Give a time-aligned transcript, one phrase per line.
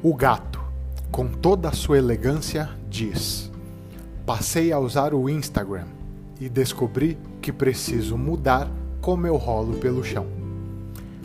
[0.00, 0.60] O gato,
[1.10, 3.50] com toda a sua elegância, diz:
[4.24, 5.86] Passei a usar o Instagram
[6.40, 8.70] e descobri que preciso mudar
[9.00, 10.24] como eu rolo pelo chão.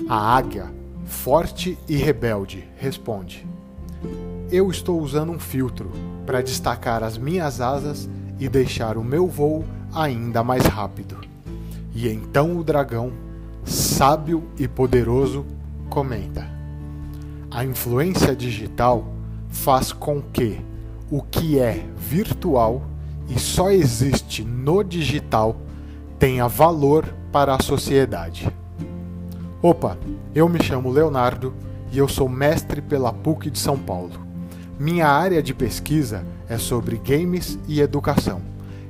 [0.10, 0.74] A águia,
[1.06, 3.46] forte e rebelde, responde:
[4.50, 5.92] Eu estou usando um filtro
[6.26, 8.10] para destacar as minhas asas
[8.40, 9.64] e deixar o meu voo
[9.94, 11.18] ainda mais rápido.
[11.94, 13.14] E então o dragão,
[13.64, 15.46] sábio e poderoso,
[15.92, 16.53] comenta:
[17.54, 19.06] A influência digital
[19.48, 20.60] faz com que
[21.12, 22.82] o que é virtual
[23.30, 25.56] e só existe no digital
[26.18, 28.52] tenha valor para a sociedade.
[29.62, 30.00] Opa,
[30.34, 31.54] eu me chamo Leonardo
[31.92, 34.26] e eu sou mestre pela PUC de São Paulo.
[34.80, 38.42] Minha área de pesquisa é sobre games e educação.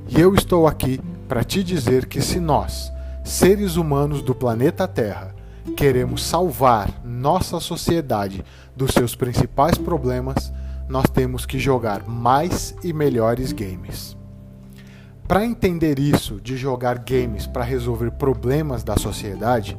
[0.08, 2.90] E eu estou aqui para te dizer que se nós,
[3.22, 5.33] seres humanos do planeta Terra,
[5.76, 8.44] queremos salvar nossa sociedade
[8.76, 10.52] dos seus principais problemas,
[10.88, 14.16] nós temos que jogar mais e melhores games.
[15.26, 19.76] Para entender isso de jogar games para resolver problemas da sociedade,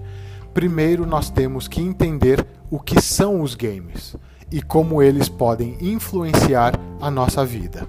[0.53, 4.15] primeiro nós temos que entender o que são os games
[4.51, 7.87] e como eles podem influenciar a nossa vida.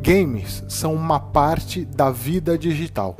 [0.00, 3.16] Games são uma parte da vida digital.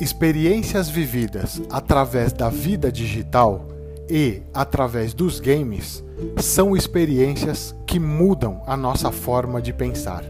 [0.00, 3.68] Experiências vividas através da vida digital
[4.10, 6.02] e através dos games
[6.40, 10.24] são experiências que mudam a nossa forma de pensar.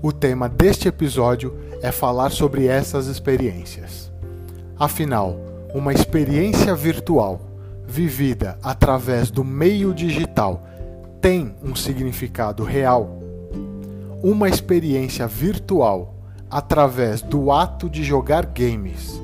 [0.00, 4.10] O tema deste episódio é falar sobre essas experiências.
[4.78, 5.36] Afinal,
[5.74, 7.40] uma experiência virtual
[7.86, 10.66] vivida através do meio digital
[11.20, 13.22] tem um significado real?
[14.22, 16.11] Uma experiência virtual
[16.52, 19.20] através do ato de jogar games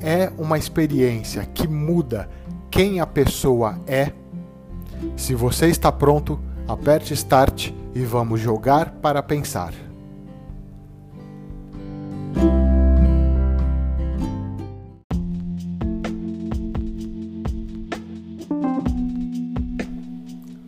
[0.00, 2.26] é uma experiência que muda
[2.70, 4.12] quem a pessoa é?
[5.14, 9.74] Se você está pronto, aperte Start e vamos jogar para pensar.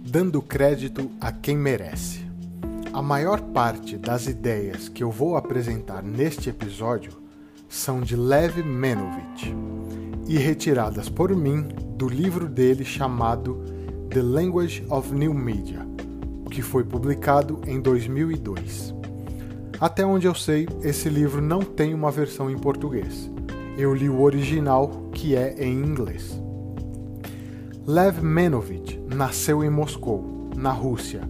[0.04, 2.21] Dando crédito a quem merece.
[2.92, 7.12] A maior parte das ideias que eu vou apresentar neste episódio
[7.66, 9.54] são de Lev Menovich
[10.28, 11.66] e retiradas por mim
[11.96, 13.64] do livro dele chamado
[14.10, 15.86] The Language of New Media,
[16.50, 18.94] que foi publicado em 2002.
[19.80, 23.30] Até onde eu sei, esse livro não tem uma versão em português.
[23.78, 26.38] Eu li o original, que é em inglês.
[27.86, 31.22] Lev Menovich nasceu em Moscou, na Rússia.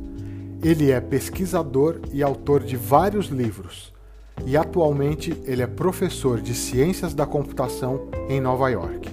[0.64, 3.92] Ele é pesquisador e autor de vários livros,
[4.46, 9.10] e atualmente ele é professor de Ciências da Computação em Nova York.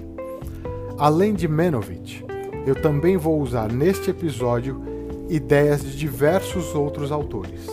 [0.96, 2.24] Além de Menovich,
[2.64, 4.80] eu também vou usar neste episódio
[5.28, 7.66] ideias de diversos outros autores,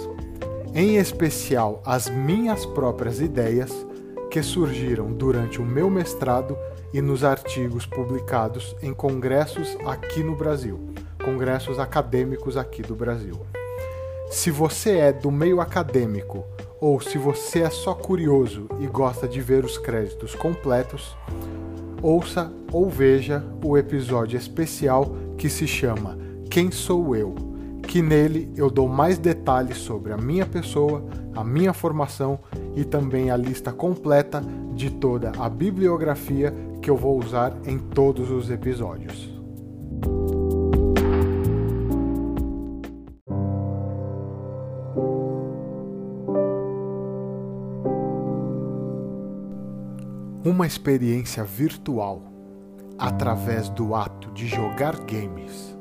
[0.73, 3.85] em especial as minhas próprias ideias
[4.31, 6.57] que surgiram durante o meu mestrado
[6.91, 10.79] e nos artigos publicados em congressos aqui no Brasil,
[11.23, 13.39] congressos acadêmicos aqui do Brasil.
[14.29, 16.43] Se você é do meio acadêmico
[16.81, 21.15] ou se você é só curioso e gosta de ver os créditos completos,
[22.01, 26.17] ouça ou veja o episódio especial que se chama
[26.49, 27.35] Quem Sou Eu,
[27.83, 32.37] que nele eu dou mais detalhes sobre a minha pessoa, a minha formação
[32.75, 34.43] e também a lista completa
[34.73, 39.37] de toda a bibliografia que eu vou usar em todos os episódios.
[50.45, 52.21] Uma experiência virtual
[52.97, 55.75] através do ato de jogar games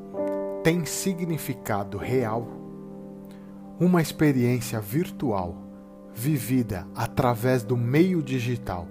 [0.65, 2.49] tem significado real?
[3.79, 5.55] Uma experiência virtual
[6.13, 8.89] vivida através do meio digital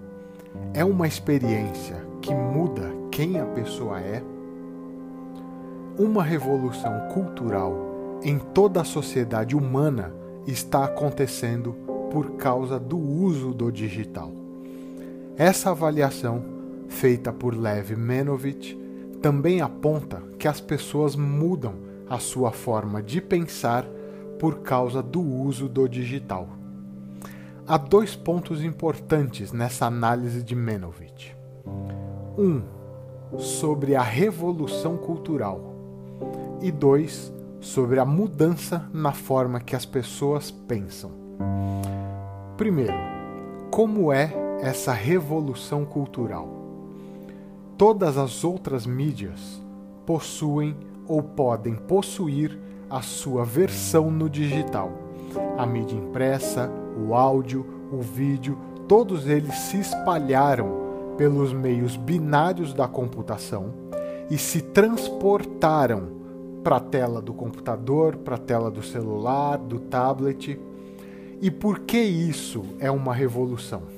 [0.72, 4.24] é uma experiência que muda quem a pessoa é?
[5.98, 10.14] Uma revolução cultural em toda a sociedade humana
[10.46, 11.74] está acontecendo
[12.12, 14.45] por causa do uso do digital.
[15.38, 16.42] Essa avaliação,
[16.88, 18.80] feita por Lev Menovich,
[19.22, 21.74] também aponta que as pessoas mudam
[22.10, 23.86] a sua forma de pensar
[24.40, 26.48] por causa do uso do digital.
[27.68, 31.36] Há dois pontos importantes nessa análise de Menovich.
[32.38, 32.62] Um,
[33.38, 35.76] sobre a revolução cultural,
[36.62, 41.12] e dois, sobre a mudança na forma que as pessoas pensam.
[42.56, 42.96] Primeiro,
[43.70, 46.48] como é essa revolução cultural.
[47.78, 49.62] Todas as outras mídias
[50.06, 50.76] possuem
[51.08, 52.58] ou podem possuir
[52.90, 54.92] a sua versão no digital.
[55.58, 58.58] A mídia impressa, o áudio, o vídeo,
[58.88, 60.86] todos eles se espalharam
[61.18, 63.74] pelos meios binários da computação
[64.30, 66.16] e se transportaram
[66.64, 70.60] para a tela do computador, para a tela do celular, do tablet.
[71.42, 73.95] E por que isso é uma revolução?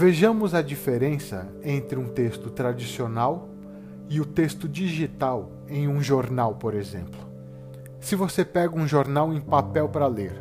[0.00, 3.48] Vejamos a diferença entre um texto tradicional
[4.08, 7.18] e o texto digital em um jornal, por exemplo.
[7.98, 10.40] Se você pega um jornal em papel para ler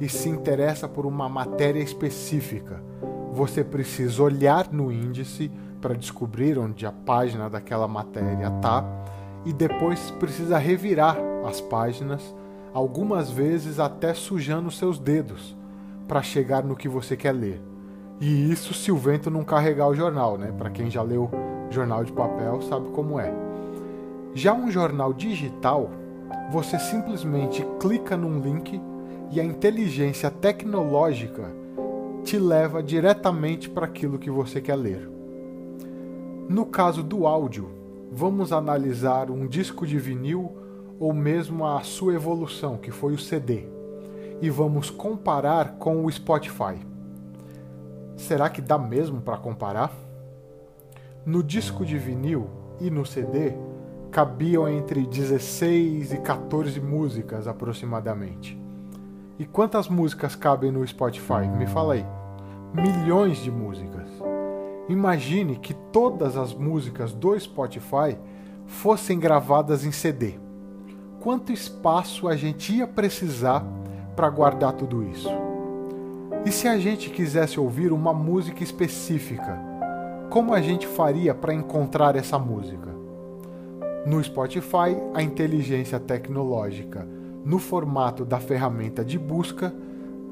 [0.00, 2.82] e se interessa por uma matéria específica,
[3.30, 5.48] você precisa olhar no índice
[5.80, 8.84] para descobrir onde a página daquela matéria está
[9.44, 11.16] e depois precisa revirar
[11.46, 12.34] as páginas,
[12.74, 15.56] algumas vezes até sujando seus dedos,
[16.08, 17.77] para chegar no que você quer ler.
[18.20, 20.52] E isso se o vento não carregar o jornal, né?
[20.56, 21.30] Para quem já leu
[21.70, 23.32] jornal de papel sabe como é.
[24.34, 25.90] Já um jornal digital,
[26.50, 28.80] você simplesmente clica num link
[29.30, 31.44] e a inteligência tecnológica
[32.24, 35.08] te leva diretamente para aquilo que você quer ler.
[36.48, 37.68] No caso do áudio,
[38.10, 40.52] vamos analisar um disco de vinil
[40.98, 43.64] ou mesmo a sua evolução, que foi o CD,
[44.42, 46.87] e vamos comparar com o Spotify.
[48.18, 49.92] Será que dá mesmo para comparar?
[51.24, 52.50] No disco de vinil
[52.80, 53.54] e no CD
[54.10, 58.60] cabiam entre 16 e 14 músicas aproximadamente.
[59.38, 61.46] E quantas músicas cabem no Spotify?
[61.56, 62.04] Me fala aí
[62.74, 64.08] milhões de músicas.
[64.88, 68.18] Imagine que todas as músicas do Spotify
[68.66, 70.34] fossem gravadas em CD.
[71.20, 73.64] Quanto espaço a gente ia precisar
[74.16, 75.47] para guardar tudo isso?
[76.46, 79.58] E se a gente quisesse ouvir uma música específica,
[80.30, 82.94] como a gente faria para encontrar essa música?
[84.06, 87.06] No Spotify, a inteligência tecnológica,
[87.44, 89.74] no formato da ferramenta de busca,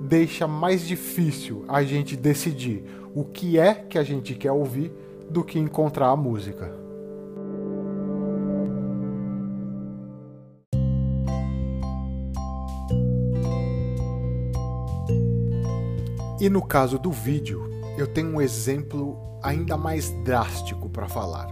[0.00, 4.92] deixa mais difícil a gente decidir o que é que a gente quer ouvir
[5.28, 6.85] do que encontrar a música.
[16.38, 21.48] E no caso do vídeo, eu tenho um exemplo ainda mais drástico para falar.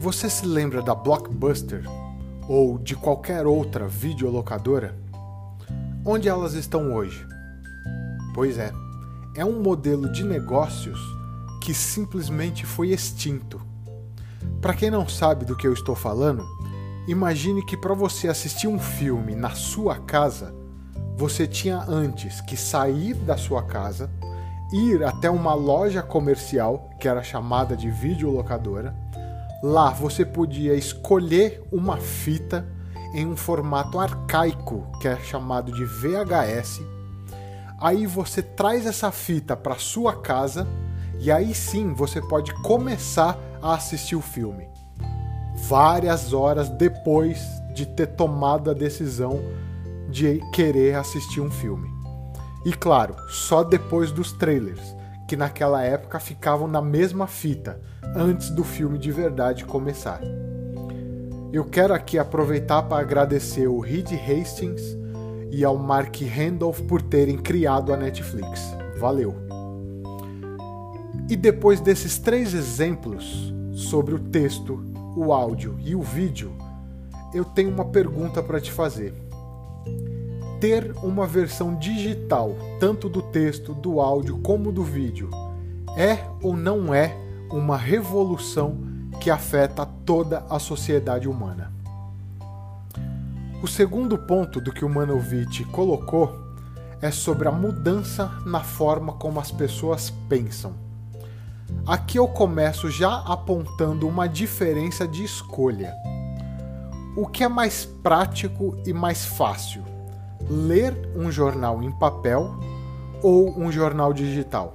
[0.00, 1.84] Você se lembra da Blockbuster
[2.48, 4.98] ou de qualquer outra videolocadora?
[6.04, 7.24] Onde elas estão hoje?
[8.34, 8.72] Pois é,
[9.36, 10.98] é um modelo de negócios
[11.62, 13.60] que simplesmente foi extinto.
[14.60, 16.44] Para quem não sabe do que eu estou falando,
[17.06, 20.52] imagine que para você assistir um filme na sua casa,
[21.16, 24.10] você tinha antes que sair da sua casa,
[24.72, 28.94] ir até uma loja comercial, que era chamada de videolocadora.
[29.62, 32.66] Lá você podia escolher uma fita
[33.14, 36.80] em um formato arcaico, que é chamado de VHS
[37.78, 40.66] Aí você traz essa fita para sua casa
[41.20, 44.66] e aí sim você pode começar a assistir o filme.
[45.68, 49.40] Várias horas depois de ter tomado a decisão
[50.08, 51.88] de querer assistir um filme.
[52.64, 54.94] E claro, só depois dos trailers,
[55.28, 57.80] que naquela época ficavam na mesma fita,
[58.14, 60.20] antes do filme de verdade começar.
[61.52, 64.82] Eu quero aqui aproveitar para agradecer o Reed Hastings
[65.50, 68.74] e ao Mark Randolph por terem criado a Netflix.
[68.98, 69.34] Valeu!
[71.28, 74.84] E depois desses três exemplos sobre o texto,
[75.16, 76.52] o áudio e o vídeo,
[77.34, 79.25] eu tenho uma pergunta para te fazer.
[80.60, 85.28] Ter uma versão digital, tanto do texto, do áudio como do vídeo,
[85.96, 87.16] é ou não é
[87.50, 88.78] uma revolução
[89.20, 91.72] que afeta toda a sociedade humana?
[93.62, 96.46] O segundo ponto do que o Manovich colocou
[97.00, 100.72] é sobre a mudança na forma como as pessoas pensam.
[101.86, 105.94] Aqui eu começo já apontando uma diferença de escolha.
[107.16, 109.95] O que é mais prático e mais fácil?
[110.48, 112.54] Ler um jornal em papel
[113.20, 114.74] ou um jornal digital?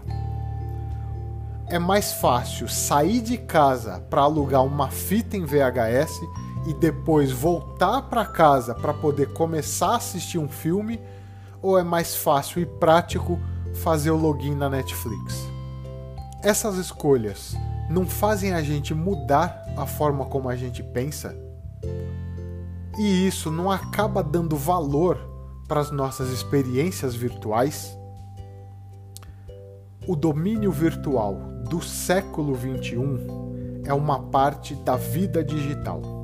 [1.68, 6.20] É mais fácil sair de casa para alugar uma fita em VHS
[6.68, 11.00] e depois voltar para casa para poder começar a assistir um filme?
[11.62, 13.40] Ou é mais fácil e prático
[13.76, 15.48] fazer o login na Netflix?
[16.44, 17.56] Essas escolhas
[17.90, 21.34] não fazem a gente mudar a forma como a gente pensa?
[23.00, 25.31] E isso não acaba dando valor
[25.72, 27.98] para as nossas experiências virtuais?
[30.06, 31.36] O domínio virtual
[31.70, 36.22] do século XXI é uma parte da vida digital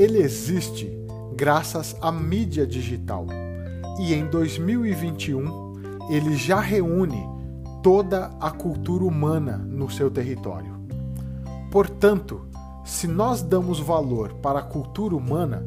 [0.00, 0.90] ele existe
[1.36, 3.26] graças à mídia digital
[3.98, 7.22] e em 2021 ele já reúne
[7.82, 10.74] toda a cultura humana no seu território.
[11.70, 12.46] Portanto,
[12.82, 15.62] se nós damos valor para a cultura humana,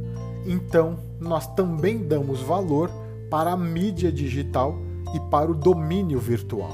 [0.46, 2.90] então nós também damos valor
[3.30, 4.78] para a mídia digital
[5.14, 6.72] e para o domínio virtual.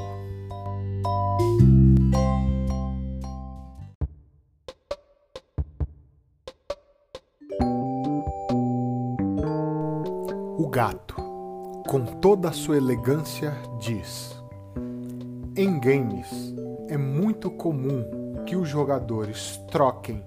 [10.58, 11.16] O gato,
[11.88, 14.36] com toda a sua elegância, diz:
[15.56, 16.54] Em games
[16.88, 20.24] é muito comum que os jogadores troquem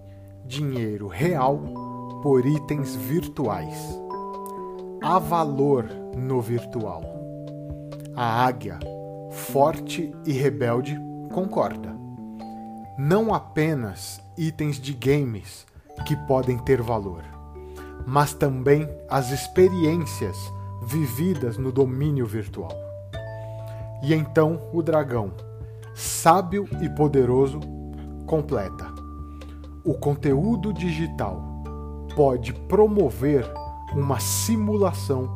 [0.46, 1.81] dinheiro real
[2.22, 3.76] por itens virtuais.
[5.02, 7.02] Há valor no virtual.
[8.14, 8.78] A águia,
[9.32, 10.96] forte e rebelde,
[11.32, 11.92] concorda.
[12.96, 15.66] Não apenas itens de games
[16.06, 17.24] que podem ter valor,
[18.06, 20.36] mas também as experiências
[20.86, 22.72] vividas no domínio virtual.
[24.00, 25.32] E então o dragão,
[25.92, 27.58] sábio e poderoso,
[28.26, 28.86] completa:
[29.84, 31.51] o conteúdo digital
[32.14, 33.44] pode promover
[33.94, 35.30] uma simulação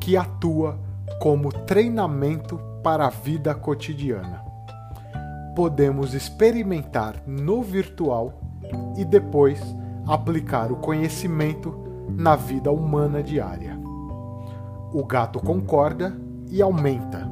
[0.00, 0.78] que atua
[1.20, 4.42] como treinamento para a vida cotidiana.
[5.54, 8.40] Podemos experimentar no virtual
[8.96, 9.60] e depois
[10.06, 11.74] aplicar o conhecimento
[12.08, 13.78] na vida humana diária.
[14.92, 16.16] O gato concorda
[16.50, 17.30] e aumenta.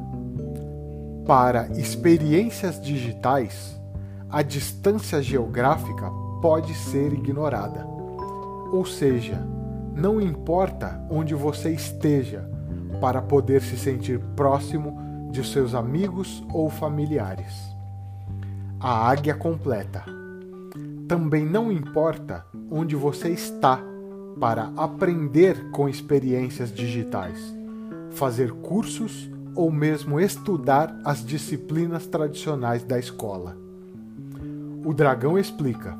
[1.25, 3.79] Para experiências digitais,
[4.29, 6.09] a distância geográfica
[6.41, 7.98] pode ser ignorada.
[8.71, 9.41] Ou seja,
[9.95, 12.49] não importa onde você esteja
[13.01, 14.97] para poder se sentir próximo
[15.31, 17.53] de seus amigos ou familiares.
[18.79, 20.03] A águia completa.
[21.07, 23.79] Também não importa onde você está
[24.39, 27.37] para aprender com experiências digitais,
[28.11, 33.57] fazer cursos ou mesmo estudar as disciplinas tradicionais da escola.
[34.85, 35.97] O dragão explica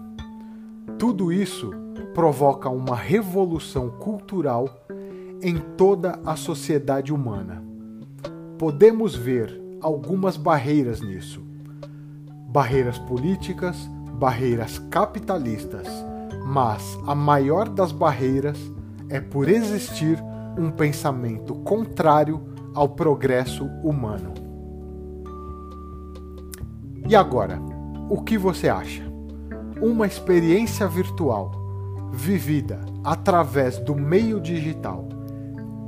[0.98, 1.72] tudo isso
[2.14, 4.70] provoca uma revolução cultural
[5.42, 7.64] em toda a sociedade humana.
[8.58, 11.42] Podemos ver algumas barreiras nisso:
[12.48, 13.78] barreiras políticas,
[14.14, 15.88] barreiras capitalistas,
[16.46, 18.58] mas a maior das barreiras
[19.10, 20.22] é por existir
[20.58, 22.42] um pensamento contrário
[22.74, 24.34] ao progresso humano.
[27.08, 27.60] E agora,
[28.10, 29.10] o que você acha?
[29.82, 31.52] uma experiência virtual
[32.12, 35.08] vivida através do meio digital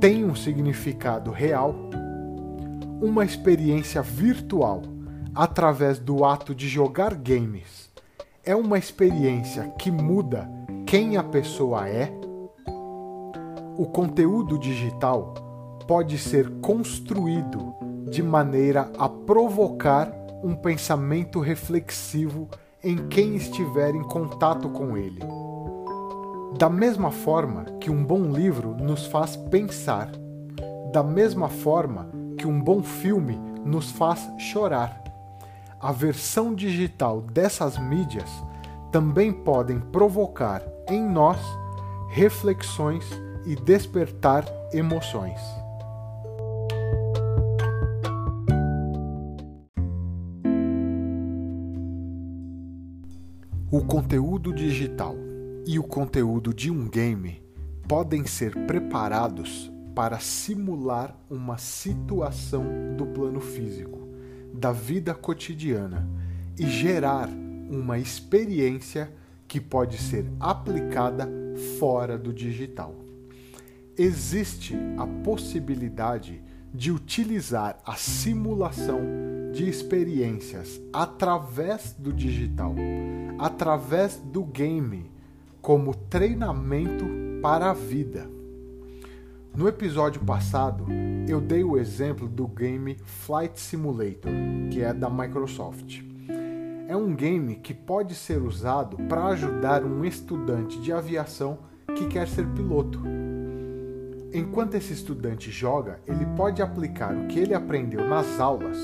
[0.00, 1.76] tem um significado real,
[3.00, 4.82] uma experiência virtual
[5.34, 7.92] através do ato de jogar games
[8.44, 10.50] é uma experiência que muda
[10.84, 12.12] quem a pessoa é.
[13.78, 15.34] O conteúdo digital
[15.86, 17.72] pode ser construído
[18.10, 20.12] de maneira a provocar
[20.42, 22.48] um pensamento reflexivo
[22.82, 25.20] em quem estiver em contato com ele.
[26.58, 30.10] Da mesma forma que um bom livro nos faz pensar,
[30.92, 35.02] da mesma forma que um bom filme nos faz chorar,
[35.80, 38.30] a versão digital dessas mídias
[38.92, 41.40] também podem provocar em nós
[42.10, 43.04] reflexões
[43.44, 45.40] e despertar emoções.
[53.70, 55.16] O conteúdo digital
[55.66, 57.42] e o conteúdo de um game
[57.88, 62.64] podem ser preparados para simular uma situação
[62.96, 64.00] do plano físico,
[64.54, 66.08] da vida cotidiana
[66.58, 67.28] e gerar
[67.70, 69.12] uma experiência
[69.46, 71.28] que pode ser aplicada
[71.78, 72.94] fora do digital.
[73.96, 76.42] Existe a possibilidade
[76.72, 79.00] de utilizar a simulação
[79.52, 82.74] de experiências através do digital
[83.38, 85.10] através do game
[85.62, 87.06] como treinamento
[87.40, 88.28] para a vida.
[89.56, 90.86] No episódio passado,
[91.26, 94.30] eu dei o exemplo do game Flight Simulator,
[94.70, 96.02] que é da Microsoft.
[96.88, 101.60] É um game que pode ser usado para ajudar um estudante de aviação
[101.96, 103.00] que quer ser piloto.
[104.34, 108.78] Enquanto esse estudante joga, ele pode aplicar o que ele aprendeu nas aulas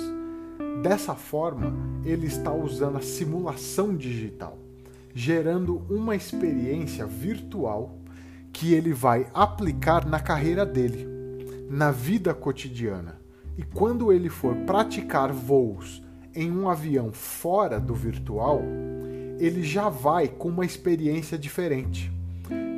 [0.82, 4.56] Dessa forma, ele está usando a simulação digital,
[5.18, 7.98] gerando uma experiência virtual
[8.52, 11.08] que ele vai aplicar na carreira dele,
[11.68, 13.20] na vida cotidiana.
[13.56, 16.00] E quando ele for praticar voos
[16.32, 18.62] em um avião fora do virtual,
[19.40, 22.12] ele já vai com uma experiência diferente.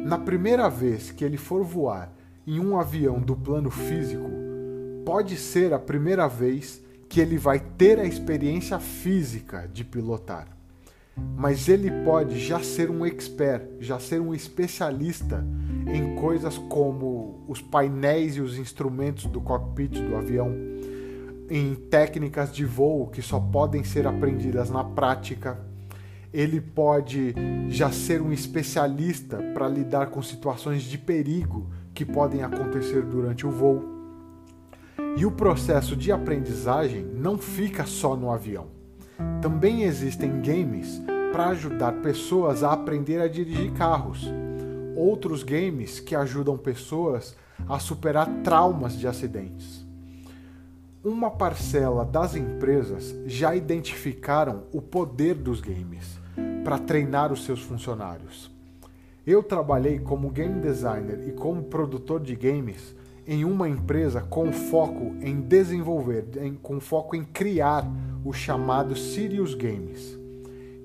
[0.06, 2.10] Na primeira vez que ele for voar
[2.46, 4.30] em um avião do plano físico,
[5.04, 10.59] pode ser a primeira vez que ele vai ter a experiência física de pilotar.
[11.36, 15.44] Mas ele pode já ser um expert, já ser um especialista
[15.86, 20.52] em coisas como os painéis e os instrumentos do cockpit do avião,
[21.48, 25.58] em técnicas de voo que só podem ser aprendidas na prática.
[26.32, 27.34] Ele pode
[27.68, 33.50] já ser um especialista para lidar com situações de perigo que podem acontecer durante o
[33.50, 33.82] voo.
[35.16, 38.79] E o processo de aprendizagem não fica só no avião.
[39.40, 41.00] Também existem games
[41.32, 44.28] para ajudar pessoas a aprender a dirigir carros.
[44.96, 47.34] Outros games que ajudam pessoas
[47.68, 49.90] a superar traumas de acidentes
[51.02, 56.18] uma parcela das empresas já identificaram o poder dos games
[56.62, 58.50] para treinar os seus funcionários.
[59.26, 62.94] Eu trabalhei como game designer e como produtor de games
[63.30, 67.88] em uma empresa com foco em desenvolver, em, com foco em criar
[68.24, 70.18] o chamado Sirius Games,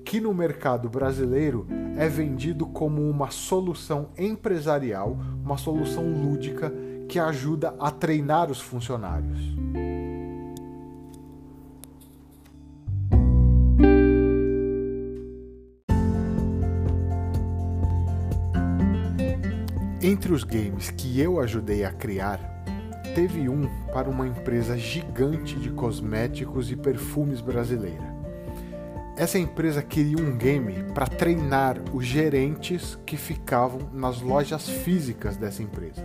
[0.04, 6.72] que no mercado brasileiro é vendido como uma solução empresarial, uma solução lúdica
[7.08, 9.40] que ajuda a treinar os funcionários.
[20.26, 22.40] Entre os games que eu ajudei a criar,
[23.14, 28.12] teve um para uma empresa gigante de cosméticos e perfumes brasileira.
[29.16, 35.62] Essa empresa queria um game para treinar os gerentes que ficavam nas lojas físicas dessa
[35.62, 36.02] empresa.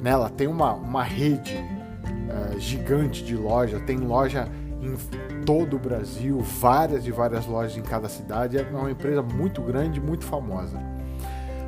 [0.00, 4.48] Nela tem uma, uma rede uh, gigante de loja, tem loja
[4.80, 4.94] em
[5.42, 8.58] todo o Brasil, várias e várias lojas em cada cidade.
[8.58, 10.78] É uma empresa muito grande, muito famosa.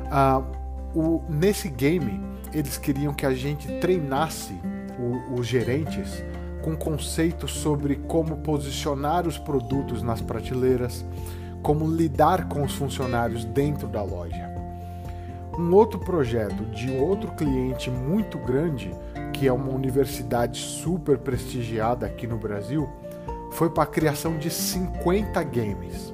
[0.07, 0.60] Uh,
[0.93, 2.21] o, nesse game,
[2.53, 4.53] eles queriam que a gente treinasse
[4.99, 6.23] o, os gerentes
[6.61, 11.05] com conceitos sobre como posicionar os produtos nas prateleiras,
[11.61, 14.49] como lidar com os funcionários dentro da loja.
[15.57, 18.91] Um outro projeto de outro cliente muito grande,
[19.33, 22.87] que é uma universidade super prestigiada aqui no Brasil,
[23.51, 26.13] foi para a criação de 50 games,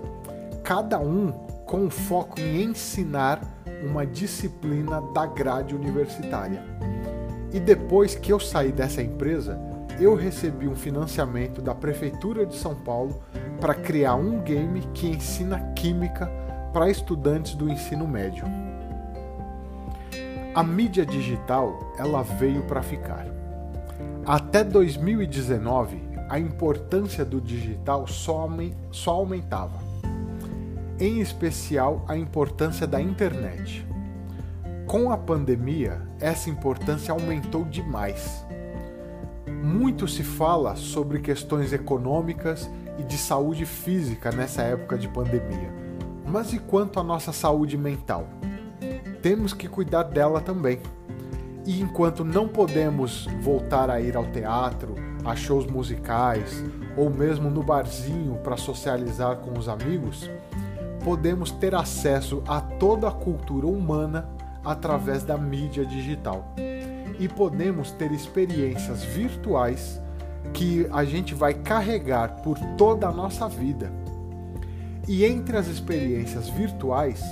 [0.63, 1.31] cada um
[1.65, 6.63] com foco em ensinar uma disciplina da grade universitária.
[7.53, 9.59] E depois que eu saí dessa empresa,
[9.99, 13.21] eu recebi um financiamento da Prefeitura de São Paulo
[13.59, 16.29] para criar um game que ensina química
[16.71, 18.45] para estudantes do ensino médio.
[20.53, 23.25] A mídia digital, ela veio para ficar.
[24.25, 28.49] Até 2019, a importância do digital só,
[29.07, 29.86] aumentava
[30.99, 33.85] em especial a importância da internet.
[34.85, 38.45] Com a pandemia, essa importância aumentou demais.
[39.63, 45.71] Muito se fala sobre questões econômicas e de saúde física nessa época de pandemia.
[46.25, 48.27] Mas e quanto à nossa saúde mental?
[49.21, 50.79] Temos que cuidar dela também.
[51.65, 56.63] E enquanto não podemos voltar a ir ao teatro, a shows musicais
[56.95, 60.29] ou mesmo no barzinho para socializar com os amigos,
[61.07, 64.27] podemos ter acesso a toda a cultura humana
[64.61, 66.53] através da mídia digital.
[67.17, 70.01] E podemos ter experiências virtuais
[70.53, 73.89] que a gente vai carregar por toda a nossa vida.
[75.07, 77.23] E entre as experiências virtuais,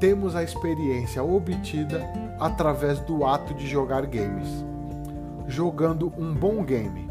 [0.00, 2.02] temos a experiência obtida
[2.40, 4.48] através do ato de jogar games.
[5.46, 7.10] Jogando um bom game,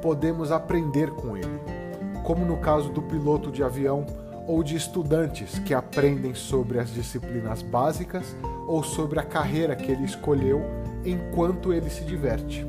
[0.00, 1.60] podemos aprender com ele,
[2.24, 4.06] como no caso do piloto de avião
[4.50, 8.34] ou de estudantes que aprendem sobre as disciplinas básicas
[8.66, 10.60] ou sobre a carreira que ele escolheu
[11.04, 12.66] enquanto ele se diverte.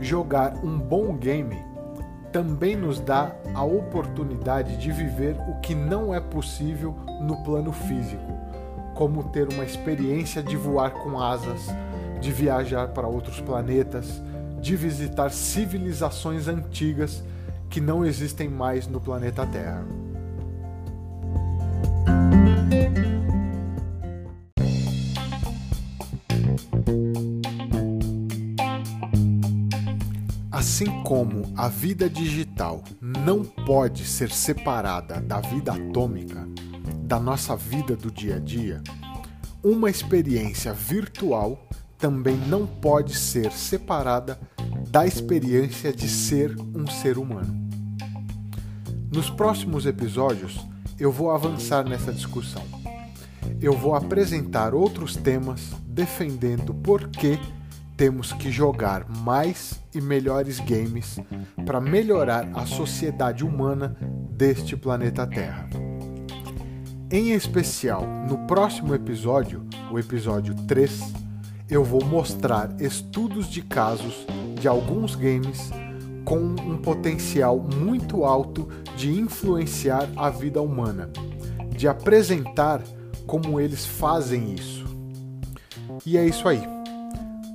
[0.00, 1.62] Jogar um bom game
[2.32, 8.32] também nos dá a oportunidade de viver o que não é possível no plano físico,
[8.94, 11.66] como ter uma experiência de voar com asas,
[12.22, 14.22] de viajar para outros planetas,
[14.62, 17.22] de visitar civilizações antigas
[17.68, 20.01] que não existem mais no planeta Terra.
[31.12, 36.48] Como a vida digital não pode ser separada da vida atômica,
[37.02, 38.82] da nossa vida do dia a dia,
[39.62, 44.40] uma experiência virtual também não pode ser separada
[44.88, 47.68] da experiência de ser um ser humano.
[49.12, 50.66] Nos próximos episódios,
[50.98, 52.64] eu vou avançar nessa discussão.
[53.60, 57.38] eu vou apresentar outros temas defendendo por que
[57.96, 61.18] temos que jogar mais e melhores games
[61.64, 63.96] para melhorar a sociedade humana
[64.30, 65.68] deste planeta Terra.
[67.10, 71.12] Em especial, no próximo episódio, o episódio 3,
[71.68, 74.26] eu vou mostrar estudos de casos
[74.58, 75.70] de alguns games
[76.24, 81.10] com um potencial muito alto de influenciar a vida humana,
[81.76, 82.82] de apresentar
[83.26, 84.86] como eles fazem isso.
[86.06, 86.71] E é isso aí.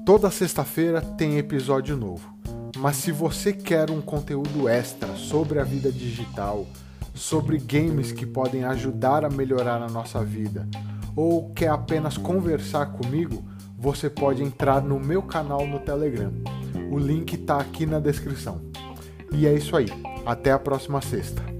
[0.08, 2.34] Toda sexta-feira tem episódio novo.
[2.78, 6.66] Mas se você quer um conteúdo extra sobre a vida digital,
[7.14, 10.66] sobre games que podem ajudar a melhorar a nossa vida,
[11.14, 13.44] ou quer apenas conversar comigo,
[13.78, 16.32] você pode entrar no meu canal no Telegram.
[16.90, 18.62] O link está aqui na descrição.
[19.34, 19.88] E é isso aí.
[20.26, 21.57] Até a próxima sexta.